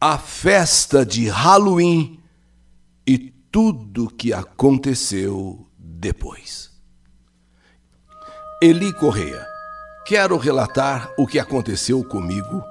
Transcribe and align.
a 0.00 0.16
festa 0.16 1.04
de 1.04 1.28
Halloween 1.28 2.20
e 3.04 3.18
tudo 3.18 4.08
que 4.08 4.32
aconteceu 4.32 5.66
depois. 5.76 6.70
Eli 8.62 8.92
Correia, 8.92 9.44
quero 10.06 10.36
relatar 10.36 11.12
o 11.18 11.26
que 11.26 11.38
aconteceu 11.40 12.04
comigo 12.04 12.62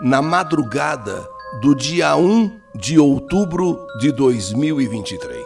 na 0.00 0.20
madrugada 0.20 1.24
do 1.60 1.72
dia 1.74 2.16
1 2.16 2.60
de 2.74 2.98
outubro 2.98 3.86
de 4.00 4.10
2023. 4.10 5.44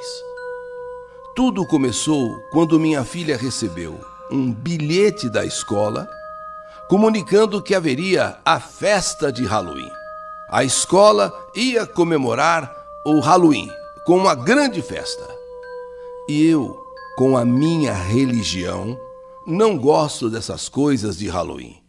Tudo 1.35 1.67
começou 1.67 2.41
quando 2.51 2.81
minha 2.81 3.05
filha 3.05 3.37
recebeu 3.37 4.01
um 4.31 4.51
bilhete 4.51 5.29
da 5.29 5.45
escola 5.45 6.09
comunicando 6.89 7.63
que 7.63 7.75
haveria 7.75 8.39
a 8.43 8.59
festa 8.59 9.31
de 9.31 9.45
Halloween. 9.45 10.06
A 10.49 10.63
escola 10.63 11.33
ia 11.57 11.85
comemorar 11.85 12.73
o 13.05 13.19
Halloween 13.19 13.69
com 14.05 14.17
uma 14.17 14.35
grande 14.35 14.81
festa. 14.81 15.27
E 16.29 16.47
eu, 16.47 16.81
com 17.17 17.37
a 17.37 17.45
minha 17.45 17.93
religião, 17.93 18.97
não 19.45 19.77
gosto 19.77 20.31
dessas 20.31 20.69
coisas 20.69 21.17
de 21.17 21.29
Halloween. 21.29 21.83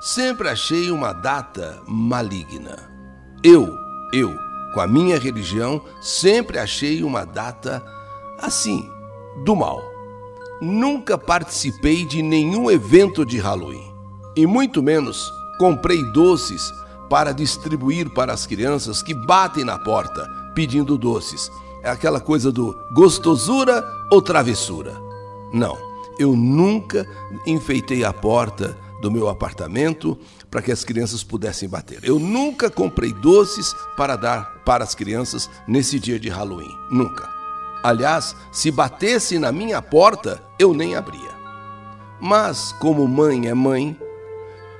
Sempre 0.00 0.50
achei 0.50 0.90
uma 0.90 1.14
data 1.14 1.82
maligna. 1.86 2.76
Eu, 3.42 3.74
eu, 4.12 4.36
com 4.74 4.80
a 4.82 4.86
minha 4.86 5.18
religião, 5.18 5.82
sempre 6.02 6.58
achei 6.58 7.02
uma 7.02 7.24
data 7.24 7.82
assim, 8.38 8.86
do 9.42 9.56
mal. 9.56 9.82
Nunca 10.60 11.16
participei 11.16 12.04
de 12.04 12.20
nenhum 12.20 12.70
evento 12.70 13.24
de 13.24 13.38
Halloween 13.38 13.90
e 14.36 14.46
muito 14.46 14.82
menos 14.82 15.32
comprei 15.58 16.02
doces 16.12 16.70
para 17.08 17.32
distribuir 17.32 18.10
para 18.10 18.32
as 18.32 18.46
crianças 18.46 19.02
que 19.02 19.14
batem 19.14 19.64
na 19.64 19.78
porta 19.78 20.28
pedindo 20.54 20.96
doces. 20.98 21.50
É 21.82 21.90
aquela 21.90 22.20
coisa 22.20 22.50
do 22.50 22.76
gostosura 22.92 23.84
ou 24.10 24.20
travessura. 24.20 25.00
Não, 25.52 25.76
eu 26.18 26.34
nunca 26.34 27.06
enfeitei 27.46 28.04
a 28.04 28.12
porta 28.12 28.76
do 29.00 29.10
meu 29.10 29.28
apartamento 29.28 30.18
para 30.50 30.62
que 30.62 30.72
as 30.72 30.84
crianças 30.84 31.22
pudessem 31.22 31.68
bater. 31.68 32.00
Eu 32.02 32.18
nunca 32.18 32.70
comprei 32.70 33.12
doces 33.12 33.74
para 33.96 34.16
dar 34.16 34.62
para 34.64 34.82
as 34.82 34.94
crianças 34.94 35.50
nesse 35.68 36.00
dia 36.00 36.18
de 36.18 36.28
Halloween. 36.28 36.74
Nunca. 36.90 37.28
Aliás, 37.82 38.34
se 38.50 38.70
batesse 38.70 39.38
na 39.38 39.52
minha 39.52 39.80
porta, 39.80 40.42
eu 40.58 40.72
nem 40.74 40.96
abria. 40.96 41.36
Mas, 42.20 42.72
como 42.80 43.06
mãe 43.06 43.46
é 43.46 43.54
mãe, 43.54 43.96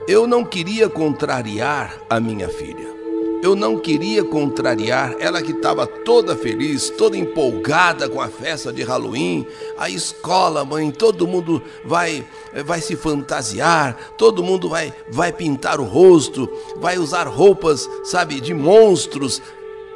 eu 0.06 0.26
não 0.26 0.44
queria 0.44 0.88
contrariar 0.88 2.00
a 2.08 2.20
minha 2.20 2.48
filha. 2.48 2.94
Eu 3.42 3.54
não 3.54 3.78
queria 3.78 4.24
contrariar 4.24 5.14
ela 5.18 5.42
que 5.42 5.52
estava 5.52 5.86
toda 5.86 6.34
feliz, 6.34 6.88
toda 6.90 7.16
empolgada 7.16 8.08
com 8.08 8.20
a 8.20 8.28
festa 8.28 8.72
de 8.72 8.82
Halloween, 8.82 9.46
a 9.76 9.90
escola, 9.90 10.64
mãe, 10.64 10.90
todo 10.90 11.26
mundo 11.26 11.62
vai 11.84 12.26
vai 12.64 12.80
se 12.80 12.96
fantasiar, 12.96 14.14
todo 14.16 14.42
mundo 14.42 14.68
vai 14.68 14.92
vai 15.10 15.32
pintar 15.32 15.80
o 15.80 15.84
rosto, 15.84 16.50
vai 16.76 16.98
usar 16.98 17.28
roupas, 17.28 17.88
sabe, 18.04 18.40
de 18.40 18.54
monstros. 18.54 19.42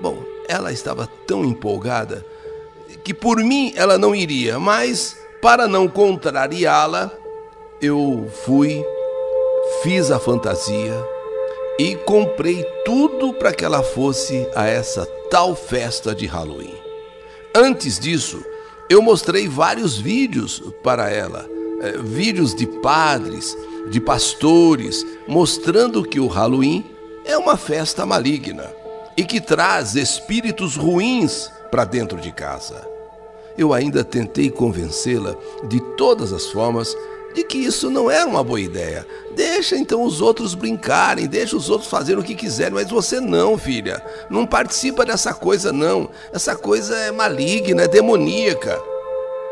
Bom, 0.00 0.22
ela 0.46 0.72
estava 0.72 1.08
tão 1.26 1.44
empolgada 1.44 2.24
que 3.02 3.14
por 3.14 3.38
mim 3.38 3.72
ela 3.74 3.96
não 3.96 4.14
iria, 4.14 4.58
mas 4.58 5.16
para 5.40 5.66
não 5.66 5.88
contrariá-la, 5.88 7.10
eu 7.80 8.30
fui 8.44 8.84
fiz 9.82 10.10
a 10.10 10.18
fantasia 10.18 10.94
e 11.78 11.96
comprei 11.96 12.62
tudo 12.84 13.32
para 13.32 13.52
que 13.52 13.64
ela 13.64 13.82
fosse 13.82 14.46
a 14.54 14.66
essa 14.66 15.06
tal 15.30 15.54
festa 15.54 16.14
de 16.14 16.26
Halloween. 16.26 16.74
Antes 17.54 17.98
disso, 17.98 18.44
eu 18.88 19.00
mostrei 19.00 19.48
vários 19.48 19.96
vídeos 19.96 20.62
para 20.82 21.10
ela, 21.10 21.48
é, 21.80 21.92
vídeos 21.98 22.54
de 22.54 22.66
padres, 22.66 23.56
de 23.88 24.00
pastores, 24.00 25.06
mostrando 25.26 26.02
que 26.02 26.20
o 26.20 26.26
Halloween 26.26 26.84
é 27.24 27.36
uma 27.38 27.56
festa 27.56 28.04
maligna 28.04 28.70
e 29.16 29.24
que 29.24 29.40
traz 29.40 29.94
espíritos 29.94 30.76
ruins 30.76 31.50
para 31.70 31.84
dentro 31.84 32.20
de 32.20 32.32
casa. 32.32 32.86
Eu 33.56 33.72
ainda 33.72 34.02
tentei 34.02 34.50
convencê-la 34.50 35.34
de 35.68 35.80
todas 35.96 36.32
as 36.32 36.46
formas 36.46 36.96
de 37.34 37.44
que 37.44 37.58
isso 37.58 37.90
não 37.90 38.10
era 38.10 38.26
uma 38.26 38.42
boa 38.42 38.60
ideia. 38.60 39.06
Deixa 39.34 39.76
então 39.76 40.02
os 40.02 40.20
outros 40.20 40.54
brincarem, 40.54 41.26
deixa 41.26 41.56
os 41.56 41.70
outros 41.70 41.88
fazerem 41.88 42.20
o 42.20 42.24
que 42.24 42.34
quiserem, 42.34 42.74
mas 42.74 42.90
você 42.90 43.20
não, 43.20 43.56
filha. 43.56 44.02
Não 44.28 44.46
participa 44.46 45.04
dessa 45.04 45.32
coisa, 45.32 45.72
não. 45.72 46.10
Essa 46.32 46.56
coisa 46.56 46.96
é 46.96 47.12
maligna, 47.12 47.82
é 47.84 47.88
demoníaca. 47.88 48.80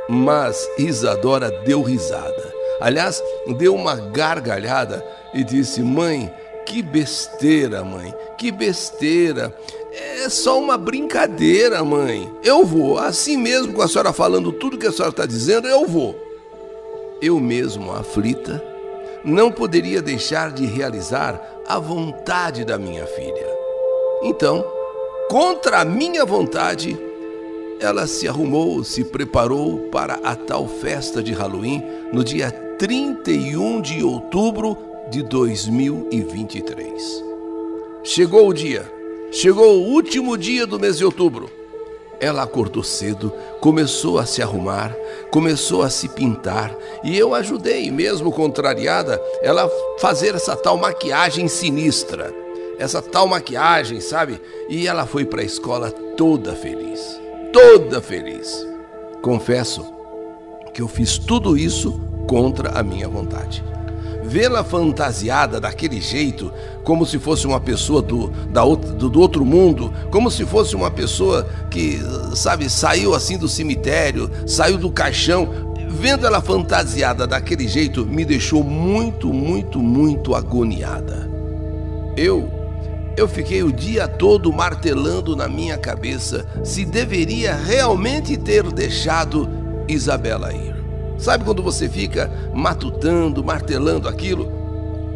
Mas 0.09 0.67
Isadora 0.79 1.51
deu 1.65 1.83
risada. 1.83 2.55
Aliás, 2.81 3.23
deu 3.57 3.75
uma 3.75 3.97
gargalhada 3.97 5.05
e 5.35 5.45
disse: 5.45 5.83
Mãe, 5.83 6.33
que 6.65 6.83
besteira, 6.83 7.85
mãe, 7.85 8.15
que 8.37 8.51
besteira. 8.51 9.55
É 9.93 10.29
só 10.29 10.59
uma 10.59 10.77
brincadeira, 10.77 11.85
mãe. 11.85 12.33
Eu 12.43 12.65
vou, 12.65 12.99
assim 12.99 13.37
mesmo 13.37 13.73
com 13.73 13.83
a 13.83 13.89
senhora 13.89 14.13
falando 14.13 14.53
tudo 14.53 14.79
que 14.79 14.87
a 14.87 14.93
senhora 14.93 15.11
está 15.11 15.27
dizendo, 15.27 15.67
eu 15.67 15.87
vou 15.87 16.28
eu 17.21 17.41
mesmo 17.41 17.93
aflita, 17.93 18.63
não 19.25 19.51
poderia 19.51 20.01
deixar 20.01 20.53
de 20.53 20.65
realizar 20.65 21.41
a 21.67 21.79
vontade 21.79 22.65
da 22.65 22.79
minha 22.79 23.07
filha. 23.07 23.47
Então, 24.23 24.65
contra 25.29 25.81
a 25.81 25.85
minha 25.85 26.25
vontade, 26.25 26.99
ela 27.81 28.07
se 28.07 28.27
arrumou, 28.27 28.83
se 28.83 29.05
preparou 29.05 29.79
para 29.91 30.15
a 30.25 30.35
tal 30.35 30.67
festa 30.67 31.23
de 31.23 31.33
Halloween 31.33 31.83
no 32.13 32.25
dia 32.25 32.51
31 32.51 33.81
de 33.81 34.03
outubro 34.03 34.77
de 35.11 35.23
2023. 35.23 37.25
Chegou 38.03 38.49
o 38.49 38.55
dia, 38.55 38.91
chegou 39.31 39.79
o 39.79 39.93
último 39.93 40.37
dia 40.37 40.67
do 40.67 40.79
mês 40.79 40.99
de 40.99 41.05
outubro. 41.05 41.58
Ela 42.21 42.43
acordou 42.43 42.83
cedo, 42.83 43.33
começou 43.61 44.19
a 44.19 44.27
se 44.27 44.43
arrumar, 44.43 44.95
começou 45.31 45.83
a 45.83 45.91
se 45.91 46.09
pintar 46.09 46.75
e 47.05 47.17
eu 47.17 47.35
ajudei, 47.35 47.91
mesmo 47.91 48.33
contrariada, 48.33 49.23
ela 49.41 49.71
fazer 49.99 50.35
essa 50.35 50.57
tal 50.57 50.77
maquiagem 50.77 51.47
sinistra, 51.47 52.35
essa 52.79 53.01
tal 53.01 53.29
maquiagem, 53.29 54.01
sabe? 54.01 54.41
E 54.69 54.89
ela 54.89 55.07
foi 55.07 55.25
para 55.25 55.43
a 55.43 55.45
escola 55.45 55.91
toda 55.91 56.55
feliz, 56.55 57.21
toda 57.53 58.01
feliz. 58.01 58.67
Confesso 59.23 59.87
que 60.75 60.83
eu 60.83 60.89
fiz 60.89 61.19
tudo 61.19 61.57
isso 61.57 62.01
contra 62.27 62.71
a 62.79 62.83
minha 62.83 63.09
vontade 63.09 63.65
vê-la 64.29 64.63
fantasiada 64.63 65.59
daquele 65.59 66.01
jeito, 66.01 66.53
como 66.85 67.07
se 67.07 67.19
fosse 67.19 67.47
uma 67.47 67.59
pessoa 67.59 68.03
do, 68.03 68.29
da, 68.51 68.63
do, 68.63 69.09
do 69.09 69.21
outro 69.21 69.45
mundo, 69.45 69.93
como 70.11 70.31
se 70.31 70.45
fosse 70.45 70.77
uma 70.77 70.91
pessoa 70.91 71.49
que, 71.71 71.99
sabe, 72.35 72.69
saiu 72.69 73.15
assim 73.15 73.39
do 73.39 73.49
cemitério, 73.49 74.31
saiu 74.47 74.77
do 74.77 74.91
caixão, 74.91 75.49
vendo 75.89 76.27
ela 76.27 76.43
fantasiada 76.43 77.27
daquele 77.27 77.67
jeito, 77.67 78.05
me 78.05 78.25
deixou 78.25 78.63
muito, 78.63 79.33
muito, 79.33 79.81
muito 79.81 80.35
agoniada. 80.35 81.29
Eu, 82.15 82.51
eu 83.17 83.27
fiquei 83.27 83.63
o 83.63 83.73
dia 83.73 84.07
todo 84.07 84.53
martelando 84.53 85.35
na 85.35 85.49
minha 85.49 85.79
cabeça 85.79 86.47
se 86.63 86.85
deveria 86.85 87.55
realmente 87.55 88.37
ter 88.37 88.71
deixado 88.73 89.49
Isabela 89.89 90.53
ir. 90.53 90.68
Sabe 91.19 91.45
quando 91.45 91.63
você 91.63 91.89
fica 91.89 92.31
matutando, 92.55 93.43
martelando 93.43 94.09
aquilo? 94.09 94.51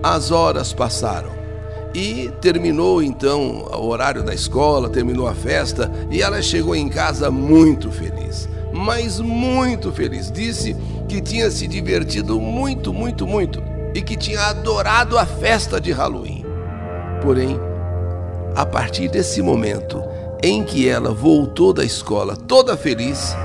As 0.03 0.33
horas 0.33 0.73
passaram. 0.73 1.31
E 1.95 2.33
terminou 2.41 3.03
então 3.03 3.69
o 3.73 3.87
horário 3.87 4.23
da 4.23 4.35
escola, 4.35 4.89
terminou 4.89 5.29
a 5.29 5.35
festa 5.35 5.91
e 6.11 6.21
ela 6.21 6.43
chegou 6.43 6.75
em 6.75 6.89
casa 6.89 7.31
muito 7.31 7.91
feliz. 7.91 8.49
Mas 8.73 9.21
muito 9.21 9.93
feliz. 9.93 10.31
Disse 10.31 10.75
que 11.09 11.21
tinha 11.21 11.51
se 11.51 11.69
divertido 11.69 12.41
muito, 12.41 12.93
muito, 12.93 13.27
muito 13.27 13.63
e 13.95 14.01
que 14.01 14.17
tinha 14.17 14.41
adorado 14.47 15.19
a 15.19 15.27
festa 15.27 15.81
de 15.81 15.93
Halloween. 15.93 16.45
Porém, 17.21 17.61
a 18.57 18.67
partir 18.67 19.09
desse 19.09 19.41
momento 19.41 20.03
em 20.43 20.65
que 20.65 20.89
ela 20.89 21.13
voltou 21.13 21.73
da 21.73 21.85
escola 21.85 22.37
toda 22.37 22.77
feliz, 22.77 23.37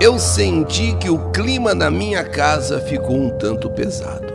eu 0.00 0.16
senti 0.16 0.92
que 0.94 1.10
o 1.10 1.30
clima 1.30 1.74
na 1.74 1.90
minha 1.90 2.22
casa 2.22 2.80
ficou 2.80 3.16
um 3.16 3.30
tanto 3.30 3.68
pesado. 3.68 4.32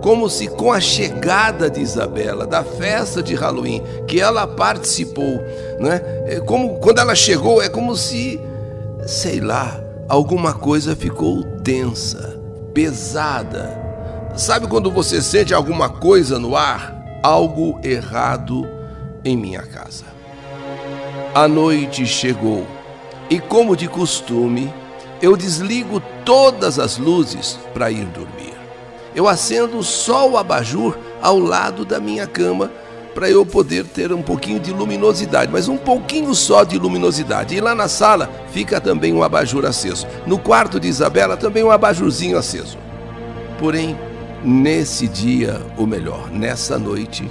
Como 0.00 0.28
se 0.28 0.46
com 0.46 0.72
a 0.72 0.80
chegada 0.80 1.68
de 1.68 1.80
Isabela, 1.80 2.46
da 2.46 2.62
festa 2.62 3.22
de 3.22 3.34
Halloween, 3.34 3.82
que 4.06 4.20
ela 4.20 4.46
participou, 4.46 5.40
né? 5.80 6.00
É 6.26 6.40
como 6.40 6.78
quando 6.78 6.98
ela 7.00 7.14
chegou, 7.14 7.60
é 7.60 7.68
como 7.68 7.96
se, 7.96 8.40
sei 9.06 9.40
lá, 9.40 9.80
alguma 10.08 10.54
coisa 10.54 10.94
ficou 10.94 11.42
tensa, 11.64 12.40
pesada. 12.72 13.80
Sabe 14.36 14.66
quando 14.66 14.90
você 14.90 15.20
sente 15.20 15.52
alguma 15.52 15.88
coisa 15.88 16.38
no 16.38 16.56
ar? 16.56 17.20
Algo 17.22 17.78
errado 17.84 18.68
em 19.24 19.36
minha 19.36 19.62
casa. 19.62 20.04
A 21.34 21.46
noite 21.46 22.06
chegou 22.06 22.66
e, 23.32 23.40
como 23.40 23.74
de 23.74 23.88
costume, 23.88 24.70
eu 25.22 25.38
desligo 25.38 26.02
todas 26.22 26.78
as 26.78 26.98
luzes 26.98 27.58
para 27.72 27.90
ir 27.90 28.04
dormir. 28.04 28.52
Eu 29.14 29.26
acendo 29.26 29.82
só 29.82 30.28
o 30.28 30.36
abajur 30.36 30.98
ao 31.22 31.38
lado 31.38 31.82
da 31.82 31.98
minha 31.98 32.26
cama 32.26 32.70
para 33.14 33.30
eu 33.30 33.46
poder 33.46 33.86
ter 33.86 34.12
um 34.12 34.20
pouquinho 34.20 34.60
de 34.60 34.70
luminosidade, 34.70 35.50
mas 35.50 35.66
um 35.66 35.78
pouquinho 35.78 36.34
só 36.34 36.62
de 36.62 36.78
luminosidade. 36.78 37.54
E 37.54 37.60
lá 37.62 37.74
na 37.74 37.88
sala 37.88 38.30
fica 38.52 38.78
também 38.78 39.14
um 39.14 39.22
abajur 39.22 39.64
aceso. 39.64 40.06
No 40.26 40.38
quarto 40.38 40.78
de 40.78 40.88
Isabela 40.88 41.34
também 41.34 41.64
um 41.64 41.70
abajurzinho 41.70 42.36
aceso. 42.36 42.76
Porém, 43.58 43.98
nesse 44.44 45.08
dia, 45.08 45.58
ou 45.78 45.86
melhor, 45.86 46.30
nessa 46.30 46.78
noite, 46.78 47.30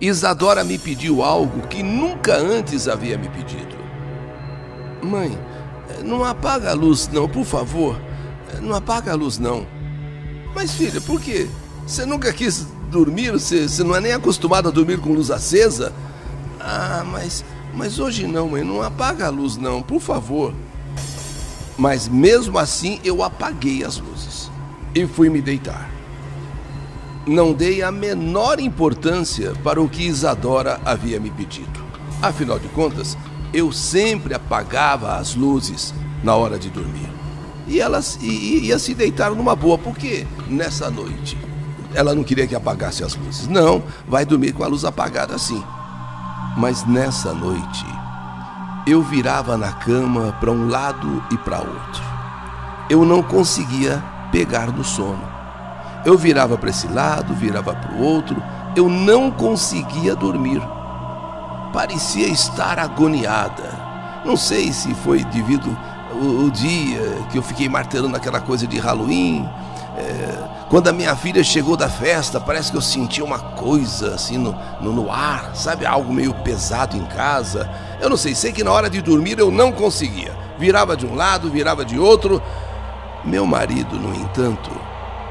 Isadora 0.00 0.64
me 0.64 0.78
pediu 0.78 1.22
algo 1.22 1.66
que 1.68 1.82
nunca 1.82 2.34
antes 2.34 2.88
havia 2.88 3.18
me 3.18 3.28
pedido. 3.28 3.83
Mãe, 5.04 5.38
não 6.02 6.24
apaga 6.24 6.70
a 6.70 6.74
luz 6.74 7.08
não, 7.08 7.28
por 7.28 7.44
favor. 7.44 8.00
Não 8.60 8.74
apaga 8.74 9.12
a 9.12 9.14
luz 9.14 9.38
não. 9.38 9.66
Mas 10.54 10.72
filha, 10.72 11.00
por 11.00 11.20
quê? 11.20 11.48
Você 11.86 12.06
nunca 12.06 12.32
quis 12.32 12.66
dormir? 12.90 13.32
Você, 13.32 13.66
não 13.84 13.94
é 13.94 14.00
nem 14.00 14.12
acostumado 14.12 14.68
a 14.68 14.72
dormir 14.72 14.98
com 14.98 15.12
luz 15.12 15.30
acesa? 15.30 15.92
Ah, 16.58 17.04
mas, 17.06 17.44
mas 17.74 17.98
hoje 17.98 18.26
não, 18.26 18.48
mãe. 18.48 18.64
Não 18.64 18.82
apaga 18.82 19.26
a 19.26 19.30
luz 19.30 19.56
não, 19.56 19.82
por 19.82 20.00
favor. 20.00 20.54
Mas 21.76 22.08
mesmo 22.08 22.58
assim 22.58 23.00
eu 23.04 23.22
apaguei 23.22 23.84
as 23.84 23.98
luzes 23.98 24.50
e 24.94 25.06
fui 25.06 25.28
me 25.28 25.42
deitar. 25.42 25.90
Não 27.26 27.52
dei 27.52 27.82
a 27.82 27.90
menor 27.90 28.60
importância 28.60 29.52
para 29.62 29.80
o 29.80 29.88
que 29.88 30.04
Isadora 30.04 30.80
havia 30.84 31.18
me 31.18 31.30
pedido. 31.30 31.82
Afinal 32.22 32.58
de 32.58 32.68
contas, 32.68 33.18
eu 33.54 33.70
sempre 33.70 34.34
apagava 34.34 35.14
as 35.14 35.36
luzes 35.36 35.94
na 36.24 36.34
hora 36.34 36.58
de 36.58 36.68
dormir. 36.68 37.08
E 37.68 37.80
elas 37.80 38.18
ia 38.20 38.78
se 38.80 38.94
deitar 38.94 39.30
numa 39.30 39.54
boa, 39.54 39.78
porque 39.78 40.26
nessa 40.48 40.90
noite 40.90 41.38
ela 41.94 42.12
não 42.16 42.24
queria 42.24 42.48
que 42.48 42.54
apagasse 42.56 43.04
as 43.04 43.14
luzes. 43.14 43.46
Não, 43.46 43.84
vai 44.08 44.26
dormir 44.26 44.52
com 44.52 44.64
a 44.64 44.66
luz 44.66 44.84
apagada 44.84 45.36
assim. 45.36 45.62
Mas 46.56 46.84
nessa 46.84 47.32
noite, 47.32 47.86
eu 48.88 49.00
virava 49.00 49.56
na 49.56 49.72
cama 49.72 50.36
para 50.40 50.50
um 50.50 50.68
lado 50.68 51.22
e 51.30 51.38
para 51.38 51.60
outro. 51.60 52.02
Eu 52.90 53.04
não 53.04 53.22
conseguia 53.22 54.02
pegar 54.32 54.72
no 54.72 54.82
sono. 54.82 55.32
Eu 56.04 56.18
virava 56.18 56.58
para 56.58 56.70
esse 56.70 56.88
lado, 56.88 57.32
virava 57.34 57.72
para 57.72 57.94
o 57.94 58.02
outro, 58.02 58.42
eu 58.74 58.88
não 58.88 59.30
conseguia 59.30 60.16
dormir. 60.16 60.60
Parecia 61.74 62.28
estar 62.28 62.78
agoniada. 62.78 63.68
Não 64.24 64.36
sei 64.36 64.72
se 64.72 64.94
foi 64.94 65.24
devido 65.24 65.76
o, 66.12 66.44
o 66.44 66.50
dia 66.52 67.00
que 67.32 67.36
eu 67.36 67.42
fiquei 67.42 67.68
martelando 67.68 68.16
aquela 68.16 68.40
coisa 68.40 68.64
de 68.64 68.78
Halloween, 68.78 69.44
é, 69.96 70.66
quando 70.68 70.86
a 70.86 70.92
minha 70.92 71.16
filha 71.16 71.42
chegou 71.42 71.76
da 71.76 71.88
festa, 71.88 72.40
parece 72.40 72.70
que 72.70 72.76
eu 72.76 72.80
senti 72.80 73.20
uma 73.20 73.40
coisa 73.40 74.14
assim 74.14 74.38
no, 74.38 74.56
no, 74.80 74.92
no, 74.92 75.10
ar, 75.10 75.50
sabe? 75.56 75.84
Algo 75.84 76.14
meio 76.14 76.32
pesado 76.32 76.96
em 76.96 77.04
casa. 77.06 77.68
Eu 78.00 78.08
não 78.08 78.16
sei, 78.16 78.36
sei 78.36 78.52
que 78.52 78.62
na 78.62 78.70
hora 78.70 78.88
de 78.88 79.02
dormir 79.02 79.40
eu 79.40 79.50
não 79.50 79.72
conseguia. 79.72 80.32
Virava 80.56 80.96
de 80.96 81.04
um 81.04 81.16
lado, 81.16 81.50
virava 81.50 81.84
de 81.84 81.98
outro. 81.98 82.40
Meu 83.24 83.44
marido, 83.46 83.96
no 83.96 84.14
entanto, 84.14 84.70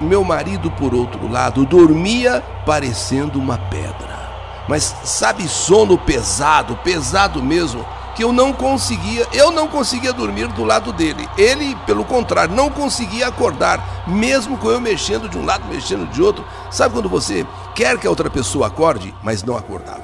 meu 0.02 0.26
marido, 0.26 0.70
por 0.72 0.94
outro 0.94 1.26
lado, 1.32 1.66
dormia 1.66 2.44
parecendo 2.66 3.40
uma 3.40 3.58
pedra. 3.58 4.23
Mas 4.68 4.96
sabe, 5.04 5.48
sono 5.48 5.98
pesado, 5.98 6.76
pesado 6.78 7.42
mesmo 7.42 7.86
que 8.16 8.24
eu 8.24 8.32
não 8.32 8.54
conseguia, 8.54 9.28
eu 9.34 9.52
não 9.52 9.68
conseguia 9.68 10.14
dormir 10.14 10.48
do 10.50 10.64
lado 10.64 10.94
dele. 10.94 11.28
Ele, 11.38 11.76
pelo 11.86 12.06
contrário, 12.06 12.56
não 12.56 12.70
conseguia 12.70 13.28
acordar, 13.28 14.04
mesmo 14.08 14.58
com 14.58 14.70
eu 14.70 14.80
mexendo 14.80 15.28
de 15.28 15.38
um 15.38 15.46
lado, 15.46 15.66
mexendo 15.68 16.10
de 16.10 16.22
outro. 16.22 16.46
Sabe 16.70 16.94
quando 16.94 17.10
você 17.10 17.46
quer 17.74 17.98
que 17.98 18.08
a 18.08 18.10
outra 18.10 18.30
pessoa 18.30 18.68
acorde, 18.68 19.14
mas 19.24 19.44
não 19.44 19.58
acordava? 19.58 20.04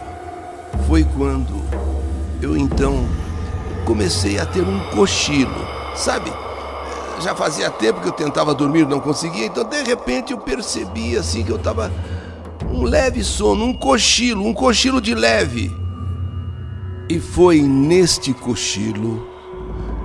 Foi 0.88 1.04
quando 1.04 1.62
eu 2.42 2.58
então 2.58 3.08
comecei 3.86 4.40
a 4.40 4.46
ter 4.46 4.62
um 4.62 4.80
cochilo, 4.92 5.68
sabe? 5.96 6.32
Já 7.20 7.36
fazia 7.36 7.70
tempo 7.70 8.02
que 8.02 8.08
eu 8.08 8.14
tentava 8.14 8.56
dormir, 8.56 8.88
não 8.88 9.00
conseguia, 9.00 9.46
então 9.46 9.64
de 9.64 9.84
repente 9.84 10.32
eu 10.32 10.38
percebi 10.38 11.18
assim 11.18 11.44
que 11.44 11.52
eu 11.52 11.58
estava 11.58 11.92
um 12.80 12.84
leve 12.84 13.26
sono, 13.26 13.66
um 13.66 13.74
cochilo, 13.74 14.46
um 14.46 14.54
cochilo 14.54 15.02
de 15.02 15.14
leve. 15.14 15.70
E 17.10 17.20
foi 17.20 17.62
neste 17.62 18.34
cochilo 18.34 19.28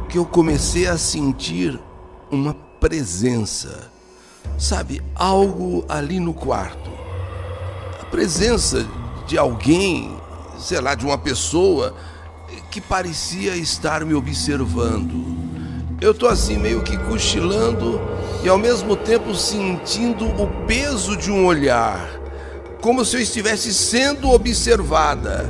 que 0.09 0.19
eu 0.19 0.27
comecei 0.27 0.89
a 0.89 0.99
sentir 0.99 1.79
uma 2.33 2.53
presença, 2.81 3.93
sabe, 4.59 5.01
algo 5.15 5.85
ali 5.89 6.19
no 6.19 6.35
quarto. 6.35 6.91
A 8.03 8.07
presença 8.07 8.85
de 9.29 9.39
alguém, 9.39 10.17
sei 10.59 10.81
lá, 10.81 10.97
de 10.97 11.05
uma 11.05 11.17
pessoa 11.17 11.95
que 12.73 12.81
parecia 12.81 13.55
estar 13.55 14.05
me 14.05 14.15
observando. 14.15 15.45
Eu 16.01 16.13
tô 16.13 16.27
assim 16.27 16.59
meio 16.59 16.83
que 16.83 16.97
cochilando 16.97 18.01
e 18.43 18.49
ao 18.49 18.59
mesmo 18.59 18.97
tempo 18.97 19.33
sentindo 19.33 20.27
o 20.27 20.67
peso 20.67 21.17
de 21.17 21.31
um 21.31 21.47
olhar, 21.47 22.24
como 22.85 23.03
se 23.03 23.17
eu 23.17 23.21
estivesse 23.23 23.73
sendo 23.73 24.31
observada. 24.31 25.49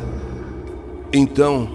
Então 1.13 1.69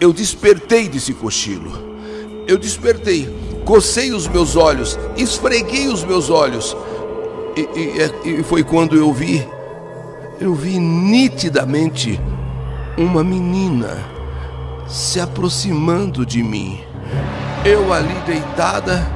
eu 0.00 0.10
despertei 0.10 0.88
desse 0.88 1.12
cochilo. 1.12 1.98
Eu 2.46 2.56
despertei, 2.56 3.28
cocei 3.66 4.14
os 4.14 4.26
meus 4.26 4.56
olhos, 4.56 4.98
esfreguei 5.14 5.88
os 5.88 6.02
meus 6.02 6.30
olhos. 6.30 6.74
E, 7.54 7.60
e, 8.26 8.40
e 8.40 8.42
foi 8.42 8.64
quando 8.64 8.96
eu 8.96 9.12
vi, 9.12 9.46
eu 10.40 10.54
vi 10.54 10.78
nitidamente 10.78 12.18
uma 12.96 13.22
menina 13.22 13.98
se 14.88 15.20
aproximando 15.20 16.24
de 16.24 16.42
mim. 16.42 16.80
Eu 17.66 17.92
ali 17.92 18.14
deitada, 18.24 19.06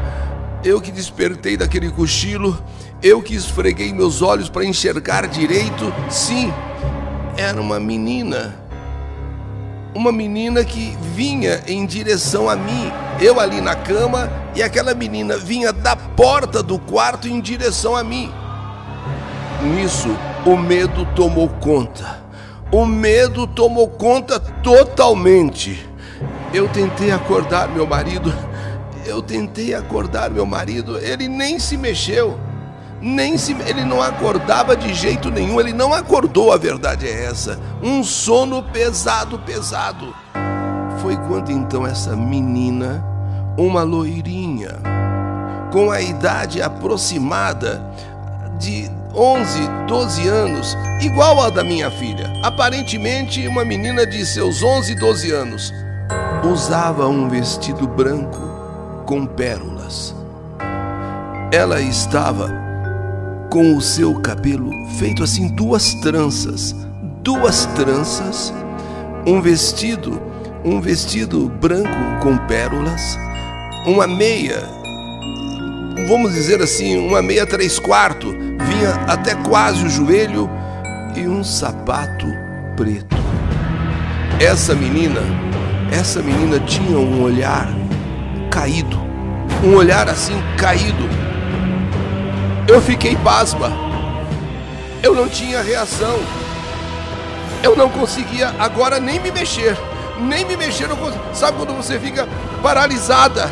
eu 0.62 0.78
que 0.78 0.92
despertei 0.92 1.56
daquele 1.56 1.90
cochilo, 1.90 2.62
eu 3.02 3.22
que 3.22 3.34
esfreguei 3.34 3.92
meus 3.92 4.22
olhos 4.22 4.48
para 4.48 4.64
enxergar 4.64 5.26
direito. 5.26 5.92
Sim, 6.08 6.52
era 7.36 7.60
uma 7.60 7.80
menina 7.80 8.60
uma 9.94 10.12
menina 10.12 10.64
que 10.64 10.96
vinha 11.14 11.62
em 11.66 11.84
direção 11.84 12.48
a 12.48 12.54
mim, 12.54 12.92
eu 13.20 13.40
ali 13.40 13.60
na 13.60 13.74
cama, 13.74 14.30
e 14.54 14.62
aquela 14.62 14.94
menina 14.94 15.36
vinha 15.36 15.72
da 15.72 15.96
porta 15.96 16.62
do 16.62 16.78
quarto 16.78 17.28
em 17.28 17.40
direção 17.40 17.96
a 17.96 18.04
mim. 18.04 18.32
Nisso, 19.62 20.08
o 20.46 20.56
medo 20.56 21.06
tomou 21.14 21.48
conta. 21.48 22.20
O 22.72 22.86
medo 22.86 23.46
tomou 23.46 23.88
conta 23.88 24.38
totalmente. 24.38 25.86
Eu 26.54 26.68
tentei 26.68 27.10
acordar 27.10 27.68
meu 27.68 27.86
marido. 27.86 28.32
Eu 29.04 29.20
tentei 29.20 29.74
acordar 29.74 30.30
meu 30.30 30.46
marido. 30.46 30.98
Ele 30.98 31.26
nem 31.26 31.58
se 31.58 31.76
mexeu 31.76 32.38
nem 33.00 33.38
se 33.38 33.56
ele 33.66 33.84
não 33.84 34.02
acordava 34.02 34.76
de 34.76 34.92
jeito 34.92 35.30
nenhum, 35.30 35.58
ele 35.58 35.72
não 35.72 35.94
acordou, 35.94 36.52
a 36.52 36.56
verdade 36.56 37.06
é 37.06 37.24
essa. 37.24 37.58
Um 37.82 38.04
sono 38.04 38.62
pesado, 38.62 39.38
pesado. 39.38 40.14
Foi 41.00 41.16
quando 41.16 41.50
então 41.50 41.86
essa 41.86 42.14
menina, 42.14 43.02
uma 43.56 43.82
loirinha, 43.82 44.78
com 45.72 45.90
a 45.90 46.00
idade 46.00 46.60
aproximada 46.60 47.82
de 48.58 48.90
11, 49.14 49.68
12 49.86 50.28
anos, 50.28 50.76
igual 51.00 51.40
a 51.40 51.48
da 51.48 51.64
minha 51.64 51.90
filha, 51.90 52.30
aparentemente 52.44 53.46
uma 53.48 53.64
menina 53.64 54.06
de 54.06 54.24
seus 54.26 54.62
11, 54.62 54.94
12 54.94 55.30
anos, 55.32 55.72
usava 56.44 57.08
um 57.08 57.28
vestido 57.28 57.88
branco 57.88 58.38
com 59.06 59.24
pérolas. 59.24 60.14
Ela 61.52 61.80
estava 61.80 62.59
com 63.50 63.76
o 63.76 63.80
seu 63.80 64.14
cabelo 64.20 64.70
feito 64.96 65.24
assim 65.24 65.48
duas 65.48 65.92
tranças, 65.94 66.74
duas 67.20 67.66
tranças, 67.74 68.54
um 69.26 69.40
vestido, 69.42 70.22
um 70.64 70.80
vestido 70.80 71.48
branco 71.60 71.90
com 72.22 72.38
pérolas, 72.46 73.18
uma 73.84 74.06
meia, 74.06 74.62
vamos 76.06 76.32
dizer 76.32 76.62
assim, 76.62 76.96
uma 76.96 77.20
meia 77.20 77.44
três 77.44 77.80
quartos, 77.80 78.30
vinha 78.32 78.90
até 79.08 79.34
quase 79.34 79.84
o 79.84 79.90
joelho 79.90 80.48
e 81.16 81.26
um 81.26 81.42
sapato 81.42 82.26
preto. 82.76 83.16
Essa 84.38 84.76
menina, 84.76 85.20
essa 85.90 86.22
menina 86.22 86.60
tinha 86.60 86.96
um 86.96 87.20
olhar 87.20 87.68
caído, 88.48 88.96
um 89.64 89.74
olhar 89.74 90.08
assim 90.08 90.40
caído 90.56 91.20
eu 92.70 92.80
fiquei 92.80 93.16
pasma. 93.16 93.72
Eu 95.02 95.12
não 95.12 95.28
tinha 95.28 95.60
reação. 95.60 96.20
Eu 97.64 97.76
não 97.76 97.88
conseguia 97.88 98.54
agora 98.60 99.00
nem 99.00 99.18
me 99.18 99.32
mexer. 99.32 99.76
Nem 100.20 100.44
me 100.44 100.56
mexer, 100.56 100.86
não. 100.86 100.96
Sabe 101.34 101.56
quando 101.56 101.76
você 101.76 101.98
fica 101.98 102.28
paralisada? 102.62 103.50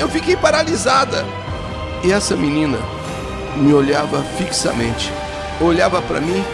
Eu 0.00 0.08
fiquei 0.08 0.36
paralisada. 0.36 1.24
E 2.02 2.12
essa 2.12 2.34
menina 2.34 2.78
me 3.54 3.72
olhava 3.72 4.24
fixamente. 4.36 5.12
Olhava 5.60 6.02
para 6.02 6.20
mim 6.20 6.44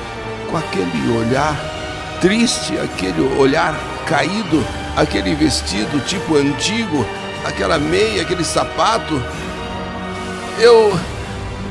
com 0.51 0.57
aquele 0.59 1.17
olhar 1.17 1.57
triste, 2.21 2.79
aquele 2.79 3.23
olhar 3.39 3.75
caído, 4.07 4.63
aquele 4.97 5.35
vestido 5.35 5.99
tipo 6.05 6.37
antigo, 6.37 7.07
aquela 7.43 7.79
meia, 7.79 8.21
aquele 8.21 8.45
sapato. 8.45 9.21
Eu 10.59 10.93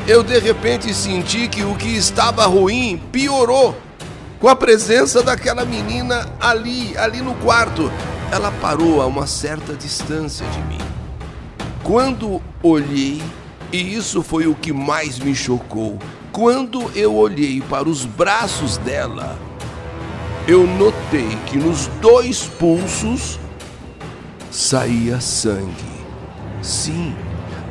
eu 0.07 0.23
de 0.23 0.39
repente 0.39 0.93
senti 0.93 1.47
que 1.47 1.63
o 1.63 1.75
que 1.75 1.95
estava 1.95 2.45
ruim 2.45 3.01
piorou 3.11 3.75
com 4.39 4.47
a 4.47 4.55
presença 4.55 5.21
daquela 5.21 5.63
menina 5.63 6.27
ali, 6.39 6.97
ali 6.97 7.21
no 7.21 7.35
quarto. 7.35 7.91
Ela 8.31 8.51
parou 8.61 9.01
a 9.01 9.05
uma 9.05 9.27
certa 9.27 9.73
distância 9.73 10.45
de 10.47 10.59
mim. 10.63 10.79
Quando 11.83 12.41
olhei, 12.63 13.21
e 13.71 13.95
isso 13.95 14.23
foi 14.23 14.47
o 14.47 14.55
que 14.55 14.73
mais 14.73 15.19
me 15.19 15.35
chocou, 15.35 15.99
quando 16.31 16.89
eu 16.95 17.15
olhei 17.15 17.61
para 17.61 17.87
os 17.87 18.05
braços 18.05 18.77
dela, 18.77 19.37
eu 20.47 20.65
notei 20.65 21.37
que 21.45 21.57
nos 21.57 21.87
dois 22.01 22.43
pulsos 22.45 23.37
saía 24.49 25.19
sangue. 25.21 25.91
Sim, 26.61 27.15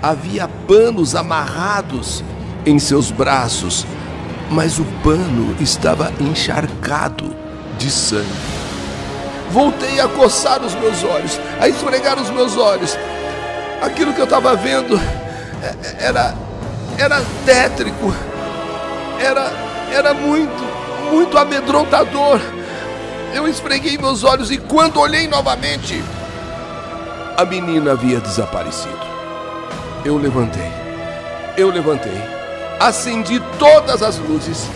havia 0.03 0.49
panos 0.67 1.15
amarrados 1.15 2.25
em 2.65 2.79
seus 2.79 3.11
braços, 3.11 3.87
mas 4.51 4.79
o 4.79 4.85
pano 5.03 5.55
estava 5.61 6.13
encharcado 6.21 7.35
de 7.79 7.91
sangue. 7.91 8.27
Voltei 9.51 10.01
a 10.01 10.09
coçar 10.09 10.63
os 10.63 10.75
meus 10.75 11.03
olhos, 11.03 11.39
a 11.61 11.69
esfregar 11.69 12.21
os 12.21 12.31
meus 12.31 12.57
olhos. 12.57 12.97
Aquilo 13.83 14.13
que 14.13 14.21
eu 14.21 14.25
estava 14.25 14.55
vendo 14.55 15.01
era 15.99 16.35
era 16.99 17.23
tétrico, 17.45 18.15
era 19.19 19.51
era 19.93 20.15
muito, 20.15 20.65
muito 21.11 21.37
amedrontador. 21.37 22.41
Eu 23.35 23.49
esfreguei 23.49 23.97
meus 23.99 24.25
olhos 24.25 24.51
e 24.51 24.59
quando 24.59 25.01
olhei 25.01 25.27
novamente, 25.27 26.03
a 27.37 27.45
menina 27.45 27.93
havia 27.93 28.21
desaparecido. 28.21 29.10
Eu 30.03 30.17
levantei. 30.17 30.73
Eu 31.59 31.71
levantei. 31.71 32.19
Acendi 32.79 33.39
todas 33.59 34.03
as 34.03 34.19
luzes 34.19 34.67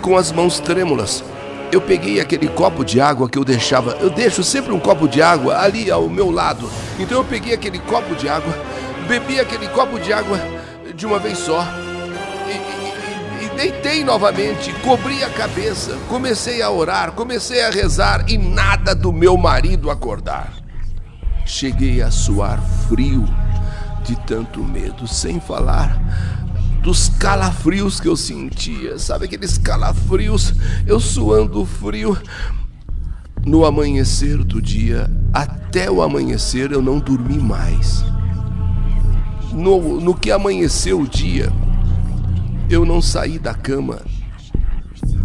com 0.00 0.16
as 0.16 0.30
mãos 0.30 0.60
trêmulas. 0.60 1.24
Eu 1.72 1.80
peguei 1.80 2.20
aquele 2.20 2.46
copo 2.46 2.84
de 2.84 3.00
água 3.00 3.28
que 3.28 3.36
eu 3.36 3.44
deixava. 3.44 3.96
Eu 4.00 4.08
deixo 4.08 4.44
sempre 4.44 4.72
um 4.72 4.78
copo 4.78 5.08
de 5.08 5.20
água 5.20 5.60
ali 5.60 5.90
ao 5.90 6.08
meu 6.08 6.30
lado. 6.30 6.70
Então 6.98 7.18
eu 7.18 7.24
peguei 7.24 7.52
aquele 7.52 7.80
copo 7.80 8.14
de 8.14 8.28
água, 8.28 8.56
bebi 9.08 9.40
aquele 9.40 9.66
copo 9.68 9.98
de 9.98 10.12
água 10.12 10.38
de 10.94 11.04
uma 11.04 11.18
vez 11.18 11.38
só. 11.38 11.66
E, 13.42 13.48
deitei 13.56 14.04
novamente, 14.04 14.72
cobri 14.74 15.24
a 15.24 15.30
cabeça, 15.30 15.98
comecei 16.08 16.62
a 16.62 16.70
orar, 16.70 17.12
comecei 17.12 17.62
a 17.64 17.70
rezar 17.70 18.24
e 18.28 18.38
nada 18.38 18.94
do 18.94 19.12
meu 19.12 19.36
marido 19.36 19.90
acordar. 19.90 20.52
Cheguei 21.44 22.00
a 22.00 22.12
suar 22.12 22.60
frio 22.88 23.26
de 24.06 24.16
tanto 24.24 24.62
medo, 24.62 25.06
sem 25.08 25.40
falar 25.40 26.00
dos 26.86 27.08
calafrios 27.08 27.98
que 27.98 28.06
eu 28.06 28.16
sentia, 28.16 28.96
sabe 28.96 29.24
aqueles 29.24 29.58
calafrios, 29.58 30.54
eu 30.86 31.00
suando 31.00 31.66
frio. 31.66 32.16
No 33.44 33.66
amanhecer 33.66 34.44
do 34.44 34.62
dia, 34.62 35.10
até 35.32 35.90
o 35.90 36.00
amanhecer, 36.00 36.70
eu 36.70 36.80
não 36.80 37.00
dormi 37.00 37.38
mais. 37.38 38.04
No, 39.52 40.00
no 40.00 40.14
que 40.14 40.30
amanheceu 40.30 41.00
o 41.00 41.08
dia, 41.08 41.52
eu 42.70 42.84
não 42.84 43.02
saí 43.02 43.36
da 43.36 43.52
cama 43.52 44.00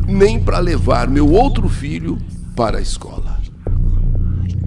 nem 0.08 0.40
para 0.40 0.58
levar 0.58 1.08
meu 1.08 1.32
outro 1.32 1.70
filho 1.70 2.18
para 2.56 2.80
a 2.80 2.82
escola. 2.82 3.40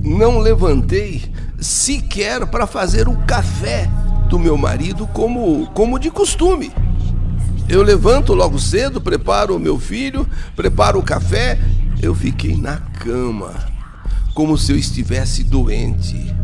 Não 0.00 0.38
levantei 0.38 1.25
sequer 1.59 2.47
para 2.47 2.68
fazer 2.68 3.09
o 3.09 3.16
café 3.26 3.90
do 4.34 4.38
meu 4.40 4.56
marido 4.56 5.06
como, 5.06 5.64
como 5.68 5.96
de 5.96 6.10
costume. 6.10 6.72
Eu 7.68 7.84
levanto 7.84 8.34
logo 8.34 8.58
cedo, 8.58 9.00
preparo 9.00 9.54
o 9.54 9.60
meu 9.60 9.78
filho, 9.78 10.28
preparo 10.56 10.98
o 10.98 11.04
café. 11.04 11.56
Eu 12.02 12.16
fiquei 12.16 12.56
na 12.56 12.78
cama, 12.98 13.54
como 14.34 14.58
se 14.58 14.72
eu 14.72 14.76
estivesse 14.76 15.44
doente. 15.44 16.34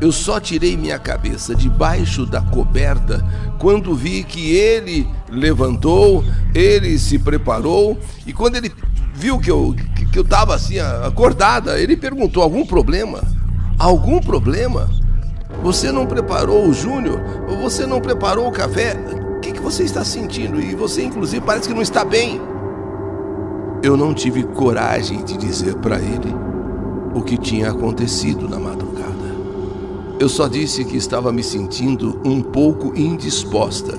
Eu 0.00 0.10
só 0.10 0.40
tirei 0.40 0.76
minha 0.76 0.98
cabeça 0.98 1.54
debaixo 1.54 2.26
da 2.26 2.40
coberta 2.40 3.24
quando 3.60 3.94
vi 3.94 4.24
que 4.24 4.50
ele 4.50 5.08
levantou, 5.30 6.24
ele 6.52 6.98
se 6.98 7.16
preparou 7.16 7.96
e 8.26 8.32
quando 8.32 8.56
ele 8.56 8.72
viu 9.14 9.38
que 9.38 9.52
eu 9.52 9.72
que 10.12 10.18
eu 10.18 10.24
estava 10.24 10.56
assim 10.56 10.80
acordada, 10.80 11.78
ele 11.78 11.96
perguntou 11.96 12.42
algum 12.42 12.66
problema? 12.66 13.22
Algum 13.78 14.18
problema? 14.18 14.90
Você 15.62 15.92
não 15.92 16.06
preparou 16.06 16.68
o 16.68 16.74
Júnior? 16.74 17.20
Você 17.62 17.86
não 17.86 18.00
preparou 18.00 18.48
o 18.48 18.52
café? 18.52 18.96
O 19.36 19.40
que, 19.40 19.52
que 19.52 19.60
você 19.60 19.84
está 19.84 20.04
sentindo? 20.04 20.60
E 20.60 20.74
você, 20.74 21.04
inclusive, 21.04 21.44
parece 21.44 21.68
que 21.68 21.74
não 21.74 21.82
está 21.82 22.04
bem. 22.04 22.40
Eu 23.82 23.96
não 23.96 24.12
tive 24.12 24.42
coragem 24.42 25.22
de 25.24 25.36
dizer 25.36 25.76
para 25.76 25.98
ele 25.98 26.34
o 27.14 27.22
que 27.22 27.38
tinha 27.38 27.70
acontecido 27.70 28.48
na 28.48 28.58
madrugada. 28.58 29.06
Eu 30.18 30.28
só 30.28 30.48
disse 30.48 30.84
que 30.84 30.96
estava 30.96 31.32
me 31.32 31.42
sentindo 31.42 32.20
um 32.24 32.42
pouco 32.42 32.98
indisposta, 32.98 33.96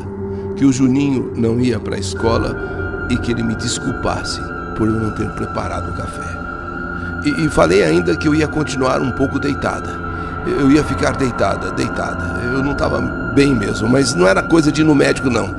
que 0.55 0.65
o 0.65 0.73
Juninho 0.73 1.31
não 1.35 1.59
ia 1.59 1.79
para 1.79 1.95
a 1.95 1.99
escola 1.99 3.07
e 3.09 3.17
que 3.17 3.31
ele 3.31 3.43
me 3.43 3.55
desculpasse 3.55 4.41
por 4.77 4.87
eu 4.87 4.95
não 4.95 5.15
ter 5.15 5.29
preparado 5.35 5.91
o 5.91 5.95
café. 5.95 6.37
E, 7.25 7.45
e 7.45 7.49
falei 7.49 7.83
ainda 7.83 8.17
que 8.17 8.27
eu 8.27 8.35
ia 8.35 8.47
continuar 8.47 9.01
um 9.01 9.11
pouco 9.11 9.39
deitada 9.39 10.06
eu 10.59 10.71
ia 10.71 10.83
ficar 10.83 11.15
deitada, 11.15 11.71
deitada. 11.71 12.41
Eu 12.43 12.63
não 12.63 12.71
estava 12.71 12.99
bem 13.33 13.55
mesmo, 13.55 13.87
mas 13.87 14.13
não 14.15 14.27
era 14.27 14.41
coisa 14.43 14.71
de 14.71 14.81
ir 14.81 14.83
no 14.83 14.95
médico, 14.95 15.29
não. 15.29 15.55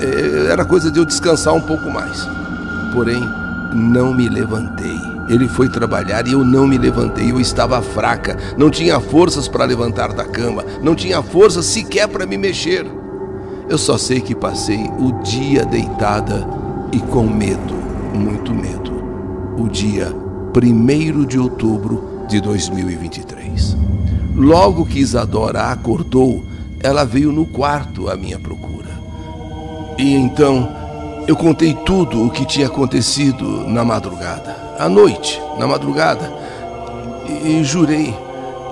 É, 0.00 0.50
era 0.50 0.64
coisa 0.64 0.90
de 0.90 0.98
eu 0.98 1.04
descansar 1.04 1.54
um 1.54 1.60
pouco 1.60 1.90
mais. 1.90 2.28
Porém, 2.92 3.22
não 3.72 4.14
me 4.14 4.28
levantei. 4.28 5.00
Ele 5.28 5.48
foi 5.48 5.68
trabalhar 5.68 6.26
e 6.26 6.32
eu 6.32 6.44
não 6.44 6.66
me 6.66 6.76
levantei. 6.76 7.30
Eu 7.30 7.40
estava 7.40 7.80
fraca, 7.80 8.36
não 8.56 8.70
tinha 8.70 9.00
forças 9.00 9.48
para 9.48 9.64
levantar 9.64 10.12
da 10.12 10.24
cama, 10.24 10.64
não 10.82 10.94
tinha 10.94 11.22
forças 11.22 11.64
sequer 11.66 12.08
para 12.08 12.26
me 12.26 12.36
mexer. 12.36 12.86
Eu 13.68 13.78
só 13.78 13.96
sei 13.96 14.20
que 14.20 14.34
passei 14.34 14.90
o 14.98 15.22
dia 15.22 15.64
deitada 15.64 16.46
e 16.92 16.98
com 17.00 17.26
medo, 17.26 17.74
muito 18.12 18.54
medo. 18.54 18.92
O 19.56 19.68
dia 19.68 20.12
1 20.54 21.24
de 21.24 21.38
outubro 21.38 22.26
de 22.28 22.40
2023. 22.40 23.76
Logo 24.36 24.84
que 24.84 24.98
Isadora 24.98 25.70
acordou, 25.70 26.44
ela 26.80 27.04
veio 27.04 27.30
no 27.30 27.46
quarto 27.46 28.10
à 28.10 28.16
minha 28.16 28.38
procura. 28.38 28.90
E 29.96 30.12
então 30.12 30.68
eu 31.26 31.36
contei 31.36 31.72
tudo 31.72 32.26
o 32.26 32.30
que 32.30 32.44
tinha 32.44 32.66
acontecido 32.66 33.44
na 33.68 33.84
madrugada, 33.84 34.74
à 34.78 34.88
noite, 34.88 35.40
na 35.56 35.68
madrugada, 35.68 36.30
e, 37.28 37.60
e 37.60 37.64
jurei, 37.64 38.12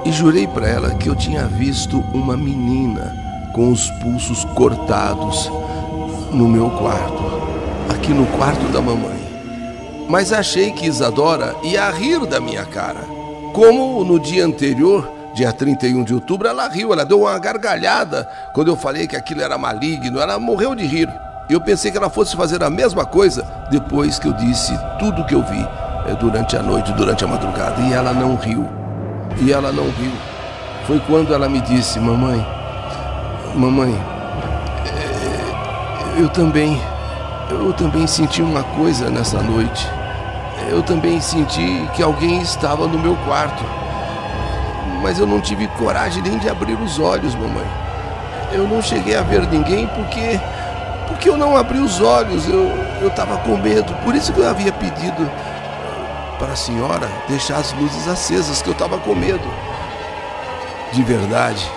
e 0.04 0.10
jurei 0.10 0.48
para 0.48 0.68
ela 0.68 0.94
que 0.96 1.08
eu 1.08 1.14
tinha 1.14 1.46
visto 1.46 2.00
uma 2.12 2.36
menina 2.36 3.16
com 3.54 3.70
os 3.70 3.88
pulsos 4.02 4.44
cortados 4.56 5.50
no 6.32 6.48
meu 6.48 6.70
quarto, 6.70 7.22
aqui 7.88 8.12
no 8.12 8.26
quarto 8.36 8.66
da 8.72 8.80
mamãe. 8.80 9.22
Mas 10.08 10.32
achei 10.32 10.72
que 10.72 10.86
Isadora 10.86 11.54
ia 11.62 11.88
rir 11.90 12.26
da 12.26 12.40
minha 12.40 12.64
cara, 12.64 13.00
como 13.52 14.04
no 14.04 14.18
dia 14.18 14.44
anterior 14.44 15.21
dia 15.34 15.52
31 15.52 16.04
de 16.04 16.14
outubro, 16.14 16.46
ela 16.46 16.68
riu, 16.68 16.92
ela 16.92 17.04
deu 17.04 17.22
uma 17.22 17.38
gargalhada 17.38 18.28
quando 18.52 18.68
eu 18.68 18.76
falei 18.76 19.06
que 19.06 19.16
aquilo 19.16 19.42
era 19.42 19.56
maligno, 19.56 20.20
ela 20.20 20.38
morreu 20.38 20.74
de 20.74 20.84
rir. 20.84 21.08
Eu 21.48 21.60
pensei 21.60 21.90
que 21.90 21.96
ela 21.96 22.10
fosse 22.10 22.36
fazer 22.36 22.62
a 22.62 22.70
mesma 22.70 23.04
coisa 23.04 23.46
depois 23.70 24.18
que 24.18 24.28
eu 24.28 24.32
disse 24.32 24.78
tudo 24.98 25.24
que 25.24 25.34
eu 25.34 25.42
vi 25.42 25.60
eh, 26.06 26.14
durante 26.20 26.56
a 26.56 26.62
noite, 26.62 26.92
durante 26.92 27.24
a 27.24 27.26
madrugada, 27.26 27.80
e 27.82 27.92
ela 27.92 28.12
não 28.12 28.36
riu. 28.36 28.68
E 29.40 29.52
ela 29.52 29.72
não 29.72 29.84
riu. 29.84 30.12
Foi 30.86 31.00
quando 31.00 31.34
ela 31.34 31.48
me 31.48 31.60
disse: 31.60 31.98
Mamãe, 31.98 32.46
mamãe, 33.54 33.92
eh, 34.86 36.20
eu 36.20 36.28
também, 36.28 36.80
eu 37.50 37.72
também 37.72 38.06
senti 38.06 38.40
uma 38.40 38.62
coisa 38.62 39.10
nessa 39.10 39.42
noite. 39.42 39.88
Eu 40.70 40.82
também 40.82 41.20
senti 41.20 41.88
que 41.94 42.02
alguém 42.02 42.40
estava 42.40 42.86
no 42.86 42.98
meu 42.98 43.16
quarto 43.16 43.81
mas 45.02 45.18
eu 45.18 45.26
não 45.26 45.40
tive 45.40 45.66
coragem 45.68 46.22
nem 46.22 46.38
de 46.38 46.48
abrir 46.48 46.74
os 46.74 46.98
olhos, 46.98 47.34
mamãe. 47.34 47.66
Eu 48.52 48.68
não 48.68 48.80
cheguei 48.80 49.16
a 49.16 49.22
ver 49.22 49.46
ninguém 49.48 49.86
porque 49.88 50.40
porque 51.08 51.28
eu 51.28 51.36
não 51.36 51.56
abri 51.56 51.78
os 51.78 52.00
olhos, 52.00 52.48
eu 52.48 53.08
estava 53.08 53.36
com 53.38 53.56
medo. 53.56 53.92
Por 54.02 54.14
isso 54.14 54.32
que 54.32 54.40
eu 54.40 54.48
havia 54.48 54.72
pedido 54.72 55.30
para 56.38 56.52
a 56.52 56.56
senhora 56.56 57.08
deixar 57.28 57.58
as 57.58 57.72
luzes 57.74 58.08
acesas, 58.08 58.62
que 58.62 58.68
eu 58.68 58.72
estava 58.72 58.98
com 58.98 59.14
medo. 59.14 59.44
De 60.92 61.02
verdade, 61.02 61.70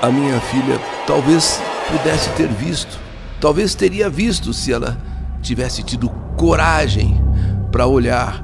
a 0.00 0.08
minha 0.08 0.40
filha 0.40 0.80
talvez 1.06 1.60
pudesse 1.90 2.30
ter 2.30 2.48
visto, 2.48 2.98
talvez 3.40 3.74
teria 3.74 4.08
visto 4.08 4.52
se 4.52 4.72
ela 4.72 4.96
tivesse 5.42 5.82
tido 5.82 6.08
coragem 6.36 7.22
para 7.70 7.86
olhar, 7.86 8.42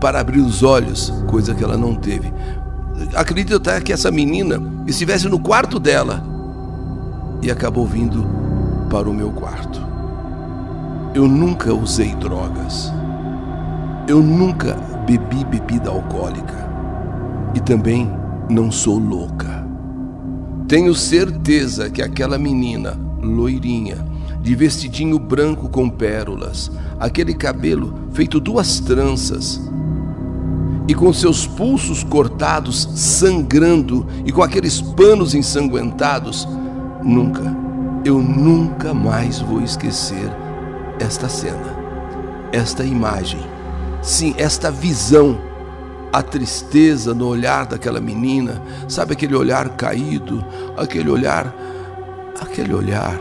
para 0.00 0.20
abrir 0.20 0.40
os 0.40 0.62
olhos, 0.62 1.12
coisa 1.28 1.54
que 1.54 1.62
ela 1.62 1.76
não 1.76 1.94
teve. 1.94 2.32
Acredito 3.14 3.56
até 3.56 3.80
que 3.80 3.92
essa 3.92 4.10
menina 4.10 4.60
estivesse 4.86 5.28
no 5.28 5.38
quarto 5.38 5.78
dela 5.78 6.24
e 7.42 7.50
acabou 7.50 7.86
vindo 7.86 8.24
para 8.90 9.08
o 9.08 9.14
meu 9.14 9.30
quarto. 9.30 9.80
Eu 11.14 11.28
nunca 11.28 11.74
usei 11.74 12.14
drogas. 12.14 12.90
Eu 14.08 14.22
nunca 14.22 14.74
bebi 15.06 15.44
bebida 15.44 15.90
alcoólica. 15.90 16.70
E 17.54 17.60
também 17.60 18.10
não 18.48 18.70
sou 18.70 18.98
louca. 18.98 19.66
Tenho 20.66 20.94
certeza 20.94 21.90
que 21.90 22.00
aquela 22.00 22.38
menina, 22.38 22.98
loirinha, 23.20 23.98
de 24.40 24.54
vestidinho 24.54 25.18
branco 25.18 25.68
com 25.68 25.88
pérolas, 25.88 26.70
aquele 26.98 27.34
cabelo 27.34 27.94
feito 28.12 28.40
duas 28.40 28.80
tranças, 28.80 29.60
e 30.88 30.94
com 30.94 31.12
seus 31.12 31.46
pulsos 31.46 32.02
cortados, 32.02 32.88
sangrando, 32.94 34.06
e 34.24 34.32
com 34.32 34.42
aqueles 34.42 34.80
panos 34.80 35.34
ensanguentados, 35.34 36.48
nunca, 37.02 37.56
eu 38.04 38.18
nunca 38.18 38.92
mais 38.92 39.40
vou 39.40 39.60
esquecer 39.62 40.30
esta 40.98 41.28
cena, 41.28 41.76
esta 42.52 42.84
imagem, 42.84 43.40
sim, 44.02 44.34
esta 44.36 44.70
visão, 44.70 45.38
a 46.12 46.20
tristeza 46.20 47.14
no 47.14 47.26
olhar 47.26 47.64
daquela 47.64 48.00
menina, 48.00 48.60
sabe 48.88 49.12
aquele 49.12 49.34
olhar 49.34 49.70
caído, 49.70 50.44
aquele 50.76 51.10
olhar, 51.10 51.54
aquele 52.40 52.74
olhar, 52.74 53.18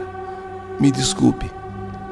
me 0.80 0.92
desculpe, 0.92 1.50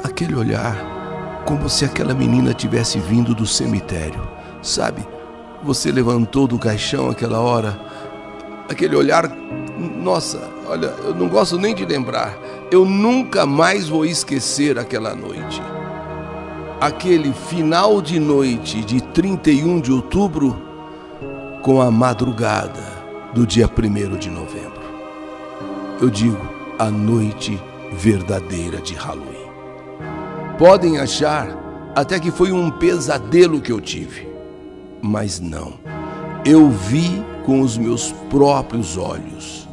aquele 0.04 0.36
olhar, 0.36 1.44
como 1.46 1.68
se 1.68 1.84
aquela 1.84 2.14
menina 2.14 2.54
tivesse 2.54 3.00
vindo 3.00 3.34
do 3.34 3.46
cemitério, 3.46 4.22
sabe? 4.62 5.19
Você 5.64 5.92
levantou 5.92 6.48
do 6.48 6.58
caixão 6.58 7.10
aquela 7.10 7.40
hora, 7.42 7.78
aquele 8.70 8.96
olhar, 8.96 9.30
nossa, 9.78 10.50
olha, 10.68 10.88
eu 11.04 11.14
não 11.14 11.28
gosto 11.28 11.58
nem 11.58 11.76
de 11.76 11.86
lembrar. 11.86 12.38
Eu 12.72 12.86
nunca 12.86 13.46
mais 13.46 13.90
vou 13.90 14.06
esquecer 14.06 14.80
aquela 14.80 15.14
noite. 15.14 15.62
Aquele 16.80 17.34
final 17.34 18.02
de 18.02 18.20
noite 18.20 18.82
de 18.86 19.02
31 19.02 19.82
de 19.82 19.92
outubro 19.92 20.56
com 21.62 21.82
a 21.82 21.92
madrugada 21.92 22.82
do 23.34 23.46
dia 23.46 23.68
1 23.68 24.18
de 24.18 24.30
novembro. 24.30 24.80
Eu 26.00 26.10
digo, 26.10 26.40
a 26.78 26.90
noite 26.90 27.62
verdadeira 27.92 28.78
de 28.78 28.94
Halloween. 28.94 29.50
Podem 30.58 31.00
achar 31.00 31.92
até 31.94 32.18
que 32.18 32.32
foi 32.32 32.54
um 32.54 32.72
pesadelo 32.72 33.60
que 33.60 33.72
eu 33.72 33.82
tive 33.82 34.29
mas 35.02 35.40
não. 35.40 35.74
Eu 36.46 36.70
vi 36.70 37.24
com 37.46 37.62
os 37.62 37.78
meus 37.78 38.12
próprios 38.30 38.98
olhos. 38.98 39.68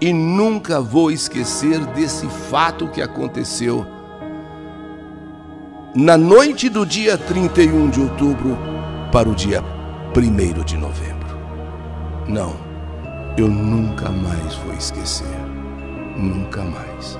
E 0.00 0.12
nunca 0.12 0.80
vou 0.80 1.10
esquecer 1.10 1.78
desse 1.86 2.26
fato 2.26 2.88
que 2.88 3.00
aconteceu 3.00 3.86
na 5.94 6.16
noite 6.16 6.68
do 6.68 6.86
dia 6.86 7.18
31 7.18 7.90
de 7.90 8.00
outubro 8.00 8.58
para 9.12 9.28
o 9.28 9.34
dia 9.34 9.62
1 10.16 10.64
de 10.64 10.76
novembro. 10.76 11.38
Não, 12.26 12.54
eu 13.36 13.46
nunca 13.46 14.08
mais 14.08 14.54
vou 14.56 14.74
esquecer. 14.74 15.26
Nunca 16.16 16.62
mais. 16.62 17.18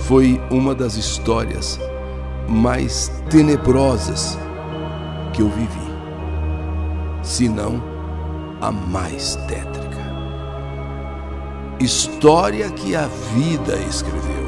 Foi 0.00 0.40
uma 0.50 0.74
das 0.74 0.96
histórias 0.96 1.78
mais 2.48 3.12
tenebrosas 3.30 4.38
que 5.32 5.42
eu 5.42 5.48
vivi 5.50 5.85
senão 7.26 7.82
a 8.60 8.70
mais 8.70 9.34
tétrica. 9.48 9.96
História 11.80 12.70
que 12.70 12.94
a 12.94 13.08
vida 13.34 13.76
escreveu. 13.90 14.46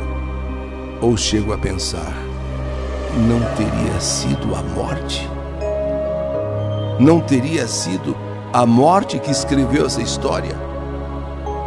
Ou 1.02 1.16
chego 1.16 1.52
a 1.52 1.58
pensar, 1.58 2.14
não 3.28 3.40
teria 3.56 4.00
sido 4.00 4.54
a 4.54 4.62
morte? 4.62 5.28
Não 7.00 7.20
teria 7.20 7.66
sido 7.66 8.16
a 8.52 8.64
morte 8.64 9.18
que 9.18 9.30
escreveu 9.30 9.86
essa 9.86 10.00
história? 10.00 10.56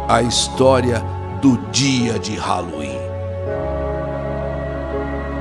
A 0.08 0.22
história 0.22 1.02
do 1.40 1.58
dia 1.70 2.18
de 2.18 2.36
Halloween. 2.36 2.98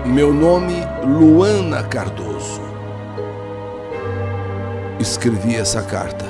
Meu 0.06 0.34
nome, 0.34 0.76
Luana 1.06 1.84
Cardoso 1.84 2.71
escrevi 5.02 5.56
essa 5.56 5.82
carta, 5.82 6.26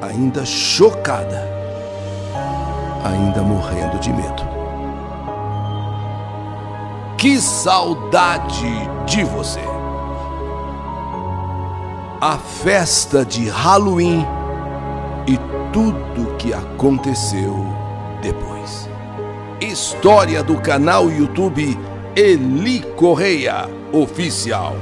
ainda 0.00 0.44
chocada, 0.44 1.46
ainda 3.04 3.42
morrendo 3.42 3.98
de 3.98 4.12
medo. 4.12 4.48
Que 7.18 7.38
saudade 7.38 8.72
de 9.06 9.22
você! 9.24 9.60
A 12.20 12.38
festa 12.38 13.24
de 13.24 13.48
Halloween 13.48 14.26
e 15.26 15.38
tudo 15.72 16.36
que 16.38 16.52
aconteceu 16.52 17.66
depois. 18.22 18.88
História 19.60 20.42
do 20.42 20.60
canal 20.60 21.10
YouTube 21.10 21.78
Eli 22.16 22.80
Correia 22.96 23.68
Oficial. 23.92 24.74